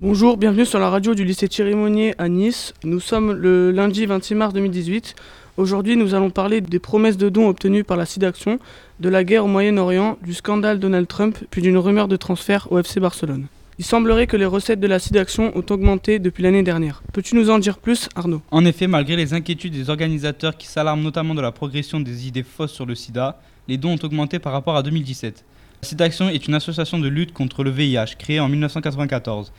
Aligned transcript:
Bonjour, 0.00 0.36
bienvenue 0.36 0.64
sur 0.64 0.78
la 0.78 0.90
radio 0.90 1.12
du 1.12 1.24
lycée 1.24 1.48
Thierry 1.48 1.74
à 2.18 2.28
Nice. 2.28 2.72
Nous 2.84 3.00
sommes 3.00 3.32
le 3.32 3.72
lundi 3.72 4.06
26 4.06 4.36
mars 4.36 4.54
2018. 4.54 5.16
Aujourd'hui, 5.56 5.96
nous 5.96 6.14
allons 6.14 6.30
parler 6.30 6.60
des 6.60 6.78
promesses 6.78 7.16
de 7.16 7.28
dons 7.28 7.48
obtenues 7.48 7.82
par 7.82 7.96
la 7.96 8.06
SIDAction, 8.06 8.60
de 9.00 9.08
la 9.08 9.24
guerre 9.24 9.44
au 9.44 9.48
Moyen-Orient, 9.48 10.16
du 10.24 10.34
scandale 10.34 10.78
Donald 10.78 11.08
Trump, 11.08 11.36
puis 11.50 11.62
d'une 11.62 11.76
rumeur 11.76 12.06
de 12.06 12.14
transfert 12.14 12.70
au 12.70 12.78
FC 12.78 13.00
Barcelone. 13.00 13.46
Il 13.80 13.84
semblerait 13.84 14.28
que 14.28 14.36
les 14.36 14.44
recettes 14.44 14.78
de 14.78 14.86
la 14.86 15.00
SIDAction 15.00 15.50
ont 15.56 15.64
augmenté 15.68 16.20
depuis 16.20 16.44
l'année 16.44 16.62
dernière. 16.62 17.02
Peux-tu 17.12 17.34
nous 17.34 17.50
en 17.50 17.58
dire 17.58 17.78
plus, 17.78 18.08
Arnaud? 18.14 18.40
En 18.52 18.64
effet, 18.64 18.86
malgré 18.86 19.16
les 19.16 19.34
inquiétudes 19.34 19.72
des 19.74 19.90
organisateurs 19.90 20.56
qui 20.56 20.68
s'alarment 20.68 21.02
notamment 21.02 21.34
de 21.34 21.40
la 21.40 21.50
progression 21.50 21.98
des 21.98 22.28
idées 22.28 22.44
fausses 22.44 22.72
sur 22.72 22.86
le 22.86 22.94
sida, 22.94 23.40
les 23.66 23.78
dons 23.78 23.94
ont 23.94 24.04
augmenté 24.04 24.38
par 24.38 24.52
rapport 24.52 24.76
à 24.76 24.84
2017. 24.84 25.44
La 25.82 25.88
SIDAction 25.88 26.28
est 26.28 26.46
une 26.46 26.54
association 26.54 27.00
de 27.00 27.08
lutte 27.08 27.32
contre 27.32 27.64
le 27.64 27.70
VIH 27.70 28.14
créée 28.16 28.38
en 28.38 28.48
1994. 28.48 29.50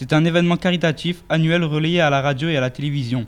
C'est 0.00 0.12
un 0.12 0.24
événement 0.24 0.56
caritatif 0.56 1.24
annuel 1.28 1.64
relayé 1.64 2.00
à 2.00 2.08
la 2.08 2.20
radio 2.20 2.48
et 2.48 2.56
à 2.56 2.60
la 2.60 2.70
télévision. 2.70 3.26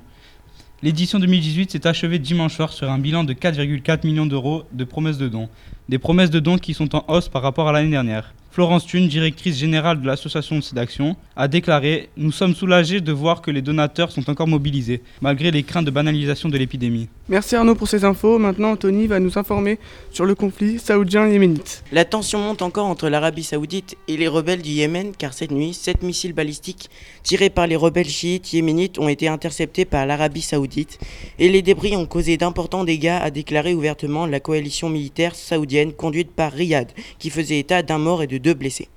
L'édition 0.84 1.18
2018 1.18 1.72
s'est 1.72 1.84
achevée 1.88 2.20
dimanche 2.20 2.54
soir 2.54 2.72
sur 2.72 2.88
un 2.88 2.98
bilan 3.00 3.24
de 3.24 3.32
4,4 3.32 4.06
millions 4.06 4.24
d'euros 4.24 4.62
de 4.70 4.84
promesses 4.84 5.18
de 5.18 5.26
dons. 5.26 5.48
Des 5.88 5.98
promesses 5.98 6.30
de 6.30 6.38
dons 6.38 6.58
qui 6.58 6.72
sont 6.72 6.94
en 6.94 7.04
hausse 7.08 7.28
par 7.28 7.42
rapport 7.42 7.68
à 7.68 7.72
l'année 7.72 7.90
dernière. 7.90 8.34
Florence 8.52 8.84
Thune, 8.84 9.06
directrice 9.06 9.56
générale 9.56 10.00
de 10.00 10.06
l'association 10.08 10.56
de 10.56 10.60
SIDAction, 10.60 11.14
a 11.36 11.46
déclaré 11.46 12.08
Nous 12.16 12.32
sommes 12.32 12.56
soulagés 12.56 13.00
de 13.00 13.12
voir 13.12 13.42
que 13.42 13.52
les 13.52 13.62
donateurs 13.62 14.10
sont 14.10 14.28
encore 14.28 14.48
mobilisés, 14.48 15.02
malgré 15.20 15.52
les 15.52 15.62
craintes 15.62 15.84
de 15.84 15.92
banalisation 15.92 16.48
de 16.48 16.58
l'épidémie. 16.58 17.08
Merci 17.28 17.54
Arnaud 17.54 17.76
pour 17.76 17.86
ces 17.86 18.04
infos. 18.04 18.40
Maintenant, 18.40 18.72
Anthony 18.72 19.06
va 19.06 19.20
nous 19.20 19.38
informer 19.38 19.78
sur 20.10 20.24
le 20.24 20.34
conflit 20.34 20.80
saoudien-yéménite. 20.80 21.84
La 21.92 22.04
tension 22.04 22.40
monte 22.40 22.60
encore 22.60 22.86
entre 22.86 23.08
l'Arabie 23.08 23.44
saoudite 23.44 23.96
et 24.08 24.16
les 24.16 24.26
rebelles 24.26 24.62
du 24.62 24.70
Yémen, 24.70 25.12
car 25.16 25.32
cette 25.32 25.52
nuit, 25.52 25.72
sept 25.72 26.02
missiles 26.02 26.32
balistiques 26.32 26.90
tirés 27.22 27.50
par 27.50 27.68
les 27.68 27.76
rebelles 27.76 28.08
chiites 28.08 28.52
yéménites 28.52 28.98
ont 28.98 29.08
été 29.08 29.28
interceptés 29.28 29.84
par 29.84 30.06
l'Arabie 30.06 30.42
saoudite, 30.42 30.98
et 31.38 31.48
les 31.48 31.62
débris 31.62 31.94
ont 31.94 32.06
causé 32.06 32.36
d'importants 32.36 32.82
dégâts, 32.82 33.18
a 33.22 33.30
déclaré 33.30 33.74
ouvertement 33.74 34.26
la 34.26 34.40
coalition 34.40 34.88
militaire 34.88 35.36
saoudienne 35.36 35.92
conduite 35.92 36.32
par 36.32 36.50
Riyad, 36.50 36.90
qui 37.20 37.30
faisait 37.30 37.60
état 37.60 37.82
d'un 37.82 37.98
mort 37.98 38.24
et 38.24 38.26
de 38.26 38.39
deux 38.40 38.54
blessés. 38.54 38.88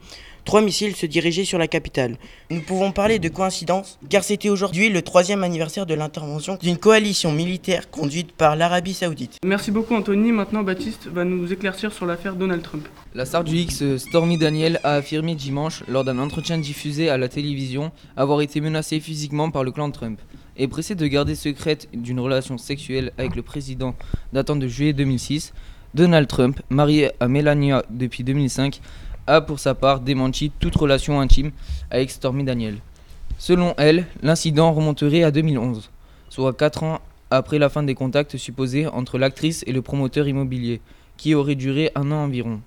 Trois 0.45 0.61
missiles 0.61 0.95
se 0.95 1.05
dirigeaient 1.05 1.45
sur 1.45 1.57
la 1.57 1.69
capitale. 1.69 2.17
Nous 2.49 2.59
pouvons 2.59 2.91
parler 2.91 3.17
de 3.17 3.29
coïncidence, 3.29 3.97
car 4.09 4.25
c'était 4.25 4.49
aujourd'hui 4.49 4.89
le 4.89 5.01
troisième 5.01 5.41
anniversaire 5.41 5.85
de 5.85 5.93
l'intervention 5.93 6.57
d'une 6.61 6.77
coalition 6.77 7.31
militaire 7.31 7.89
conduite 7.89 8.33
par 8.33 8.57
l'Arabie 8.57 8.93
saoudite. 8.93 9.37
Merci 9.45 9.71
beaucoup 9.71 9.95
Anthony. 9.95 10.33
Maintenant, 10.33 10.63
Baptiste 10.63 11.07
va 11.07 11.23
nous 11.23 11.53
éclaircir 11.53 11.93
sur 11.93 12.05
l'affaire 12.05 12.35
Donald 12.35 12.61
Trump. 12.61 12.85
La 13.15 13.25
star 13.25 13.45
du 13.45 13.55
X, 13.55 13.97
Stormy 13.97 14.37
Daniel, 14.37 14.81
a 14.83 14.95
affirmé 14.95 15.33
dimanche, 15.35 15.83
lors 15.87 16.03
d'un 16.03 16.19
entretien 16.19 16.57
diffusé 16.57 17.09
à 17.09 17.17
la 17.17 17.29
télévision, 17.29 17.91
avoir 18.17 18.41
été 18.41 18.59
menacée 18.59 18.99
physiquement 18.99 19.49
par 19.49 19.63
le 19.63 19.71
clan 19.71 19.91
Trump. 19.91 20.19
Et 20.57 20.67
pressée 20.67 20.95
de 20.95 21.07
garder 21.07 21.35
secrète 21.35 21.87
d'une 21.93 22.19
relation 22.19 22.57
sexuelle 22.57 23.13
avec 23.17 23.37
le 23.37 23.43
président 23.43 23.95
datant 24.33 24.57
de 24.57 24.67
juillet 24.67 24.93
2006, 24.93 25.53
Donald 25.93 26.27
Trump, 26.27 26.59
marié 26.69 27.11
à 27.19 27.27
Melania 27.27 27.85
depuis 27.89 28.23
2005, 28.23 28.81
a 29.27 29.41
pour 29.41 29.59
sa 29.59 29.75
part 29.75 29.99
démenti 29.99 30.51
toute 30.59 30.75
relation 30.75 31.19
intime 31.19 31.51
avec 31.89 32.11
Stormy 32.11 32.43
Daniel. 32.43 32.77
Selon 33.37 33.73
elle, 33.77 34.05
l'incident 34.21 34.73
remonterait 34.73 35.23
à 35.23 35.31
2011, 35.31 35.89
soit 36.29 36.53
4 36.53 36.83
ans 36.83 36.99
après 37.29 37.59
la 37.59 37.69
fin 37.69 37.83
des 37.83 37.95
contacts 37.95 38.37
supposés 38.37 38.87
entre 38.87 39.17
l'actrice 39.17 39.63
et 39.65 39.71
le 39.71 39.81
promoteur 39.81 40.27
immobilier, 40.27 40.81
qui 41.17 41.35
aurait 41.35 41.55
duré 41.55 41.91
un 41.95 42.11
an 42.11 42.23
environ. 42.25 42.61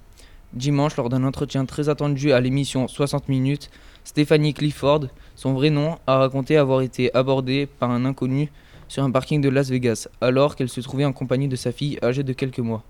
Dimanche, 0.53 0.97
lors 0.97 1.09
d'un 1.09 1.25
entretien 1.25 1.67
très 1.67 1.89
attendu 1.89 2.33
à 2.33 2.41
l'émission 2.41 2.89
60 2.89 3.29
minutes, 3.29 3.71
Stephanie 4.05 4.55
Clifford, 4.55 5.07
son 5.35 5.53
vrai 5.53 5.71
nom, 5.71 5.99
a 6.07 6.19
raconté 6.19 6.57
avoir 6.57 6.81
été 6.81 7.15
abordée 7.15 7.67
par 7.67 7.91
un 7.91 8.05
inconnu 8.05 8.51
sur 8.89 9.03
un 9.03 9.11
parking 9.11 9.41
de 9.41 9.49
Las 9.49 9.69
Vegas, 9.69 10.09
alors 10.21 10.57
qu'elle 10.57 10.69
se 10.69 10.81
trouvait 10.81 11.05
en 11.05 11.13
compagnie 11.13 11.49
de 11.49 11.57
sa 11.57 11.73
fille 11.73 11.99
âgée 12.03 12.23
de 12.23 12.33
quelques 12.33 12.61
mois. 12.61 12.83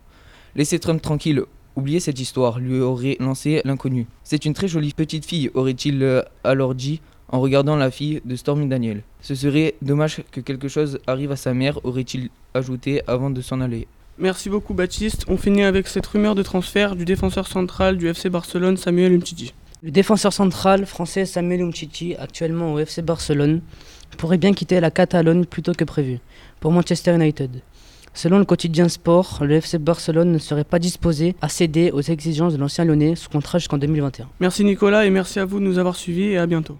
Laissez 0.54 0.78
Trump 0.78 1.02
tranquille, 1.02 1.42
oubliez 1.76 2.00
cette 2.00 2.18
histoire, 2.18 2.58
lui 2.58 2.80
aurait 2.80 3.16
lancé 3.20 3.60
l'inconnu. 3.64 4.06
C'est 4.24 4.44
une 4.44 4.54
très 4.54 4.68
jolie 4.68 4.92
petite 4.92 5.24
fille, 5.24 5.50
aurait-il 5.54 6.02
euh, 6.02 6.22
alors 6.42 6.74
dit 6.74 7.00
en 7.28 7.40
regardant 7.40 7.76
la 7.76 7.90
fille 7.90 8.20
de 8.24 8.36
Stormy 8.36 8.66
Daniel. 8.66 9.02
Ce 9.20 9.34
serait 9.34 9.74
dommage 9.82 10.22
que 10.30 10.40
quelque 10.40 10.68
chose 10.68 10.98
arrive 11.06 11.32
à 11.32 11.36
sa 11.36 11.54
mère, 11.54 11.84
aurait-il 11.84 12.30
ajouté 12.54 13.02
avant 13.06 13.30
de 13.30 13.40
s'en 13.40 13.60
aller. 13.60 13.86
Merci 14.18 14.48
beaucoup 14.48 14.74
Baptiste. 14.74 15.24
On 15.28 15.36
finit 15.36 15.64
avec 15.64 15.88
cette 15.88 16.06
rumeur 16.06 16.34
de 16.34 16.42
transfert 16.42 16.96
du 16.96 17.04
défenseur 17.04 17.46
central 17.46 17.98
du 17.98 18.08
FC 18.08 18.30
Barcelone, 18.30 18.76
Samuel 18.76 19.12
Umtiti. 19.12 19.52
Le 19.82 19.90
défenseur 19.90 20.32
central 20.32 20.86
français 20.86 21.26
Samuel 21.26 21.60
Umtiti, 21.60 22.14
actuellement 22.16 22.72
au 22.72 22.78
FC 22.78 23.02
Barcelone, 23.02 23.60
pourrait 24.16 24.38
bien 24.38 24.54
quitter 24.54 24.80
la 24.80 24.90
Catalogne 24.90 25.44
plus 25.44 25.62
tôt 25.62 25.72
que 25.74 25.84
prévu, 25.84 26.20
pour 26.60 26.72
Manchester 26.72 27.14
United. 27.14 27.60
Selon 28.16 28.38
le 28.38 28.46
quotidien 28.46 28.88
Sport, 28.88 29.40
le 29.42 29.56
FC 29.56 29.76
Barcelone 29.76 30.32
ne 30.32 30.38
serait 30.38 30.64
pas 30.64 30.78
disposé 30.78 31.36
à 31.42 31.50
céder 31.50 31.90
aux 31.90 32.00
exigences 32.00 32.54
de 32.54 32.58
l'ancien 32.58 32.86
Lyonnais 32.86 33.14
sous 33.14 33.28
contrat 33.28 33.58
jusqu'en 33.58 33.76
2021. 33.76 34.26
Merci 34.40 34.64
Nicolas 34.64 35.04
et 35.04 35.10
merci 35.10 35.38
à 35.38 35.44
vous 35.44 35.60
de 35.60 35.64
nous 35.64 35.78
avoir 35.78 35.96
suivis 35.96 36.28
et 36.28 36.38
à 36.38 36.46
bientôt. 36.46 36.78